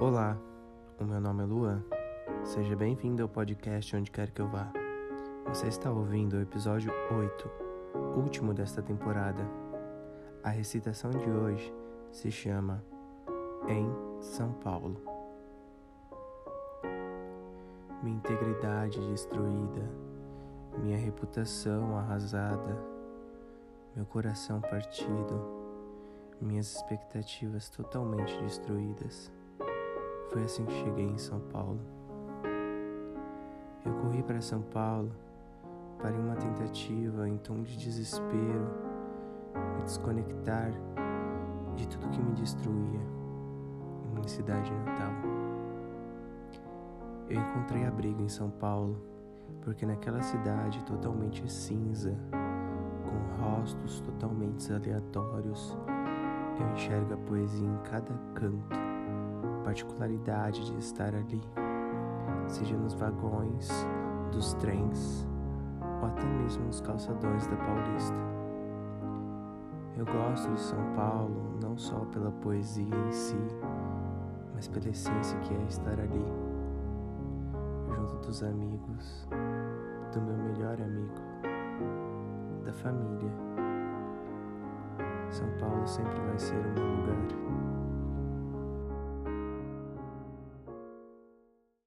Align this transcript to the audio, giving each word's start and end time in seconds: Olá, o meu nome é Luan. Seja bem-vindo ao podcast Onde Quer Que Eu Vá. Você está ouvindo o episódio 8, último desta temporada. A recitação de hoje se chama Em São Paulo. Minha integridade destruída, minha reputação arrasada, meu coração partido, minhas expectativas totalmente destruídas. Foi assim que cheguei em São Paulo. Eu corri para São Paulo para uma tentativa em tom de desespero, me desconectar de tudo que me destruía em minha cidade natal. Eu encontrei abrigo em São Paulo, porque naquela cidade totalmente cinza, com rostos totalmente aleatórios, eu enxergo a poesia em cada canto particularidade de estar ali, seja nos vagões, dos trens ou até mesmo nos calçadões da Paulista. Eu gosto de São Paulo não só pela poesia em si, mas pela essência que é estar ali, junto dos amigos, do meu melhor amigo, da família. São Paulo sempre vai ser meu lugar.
Olá, 0.00 0.38
o 1.00 1.04
meu 1.04 1.20
nome 1.20 1.42
é 1.42 1.46
Luan. 1.46 1.82
Seja 2.44 2.76
bem-vindo 2.76 3.20
ao 3.20 3.28
podcast 3.28 3.96
Onde 3.96 4.12
Quer 4.12 4.30
Que 4.30 4.40
Eu 4.40 4.46
Vá. 4.46 4.72
Você 5.48 5.66
está 5.66 5.90
ouvindo 5.90 6.34
o 6.34 6.40
episódio 6.40 6.92
8, 7.10 7.50
último 8.16 8.54
desta 8.54 8.80
temporada. 8.80 9.44
A 10.44 10.50
recitação 10.50 11.10
de 11.10 11.28
hoje 11.28 11.74
se 12.12 12.30
chama 12.30 12.80
Em 13.66 13.90
São 14.22 14.52
Paulo. 14.52 15.02
Minha 18.00 18.18
integridade 18.18 19.00
destruída, 19.10 19.90
minha 20.80 20.96
reputação 20.96 21.98
arrasada, 21.98 22.80
meu 23.96 24.06
coração 24.06 24.60
partido, 24.60 25.42
minhas 26.40 26.76
expectativas 26.76 27.68
totalmente 27.68 28.38
destruídas. 28.38 29.36
Foi 30.30 30.44
assim 30.44 30.64
que 30.66 30.72
cheguei 30.84 31.06
em 31.06 31.16
São 31.16 31.40
Paulo. 31.40 31.80
Eu 33.84 33.92
corri 34.02 34.22
para 34.22 34.40
São 34.42 34.60
Paulo 34.60 35.10
para 35.98 36.14
uma 36.14 36.36
tentativa 36.36 37.28
em 37.28 37.38
tom 37.38 37.62
de 37.62 37.76
desespero, 37.78 38.68
me 39.76 39.82
desconectar 39.82 40.70
de 41.74 41.88
tudo 41.88 42.08
que 42.10 42.20
me 42.20 42.32
destruía 42.32 43.00
em 44.04 44.14
minha 44.14 44.28
cidade 44.28 44.70
natal. 44.70 45.12
Eu 47.30 47.40
encontrei 47.40 47.86
abrigo 47.86 48.22
em 48.22 48.28
São 48.28 48.50
Paulo, 48.50 49.02
porque 49.62 49.86
naquela 49.86 50.20
cidade 50.20 50.84
totalmente 50.84 51.50
cinza, 51.50 52.14
com 53.02 53.42
rostos 53.42 54.00
totalmente 54.00 54.70
aleatórios, 54.72 55.76
eu 56.60 56.68
enxergo 56.74 57.14
a 57.14 57.16
poesia 57.16 57.66
em 57.66 57.78
cada 57.90 58.14
canto 58.34 58.97
particularidade 59.68 60.64
de 60.64 60.78
estar 60.78 61.14
ali, 61.14 61.42
seja 62.46 62.74
nos 62.74 62.94
vagões, 62.94 63.68
dos 64.32 64.54
trens 64.54 65.28
ou 66.00 66.08
até 66.08 66.24
mesmo 66.24 66.64
nos 66.64 66.80
calçadões 66.80 67.46
da 67.48 67.56
Paulista. 67.56 68.16
Eu 69.94 70.06
gosto 70.06 70.50
de 70.54 70.60
São 70.60 70.82
Paulo 70.94 71.58
não 71.62 71.76
só 71.76 71.98
pela 72.06 72.30
poesia 72.30 72.96
em 72.96 73.12
si, 73.12 73.36
mas 74.54 74.66
pela 74.68 74.88
essência 74.88 75.38
que 75.40 75.52
é 75.52 75.62
estar 75.64 76.00
ali, 76.00 76.24
junto 77.94 78.26
dos 78.26 78.42
amigos, 78.42 79.28
do 80.14 80.22
meu 80.22 80.36
melhor 80.44 80.80
amigo, 80.80 81.20
da 82.64 82.72
família. 82.72 83.32
São 85.28 85.46
Paulo 85.60 85.86
sempre 85.86 86.18
vai 86.20 86.38
ser 86.38 86.54
meu 86.54 86.86
lugar. 86.86 87.77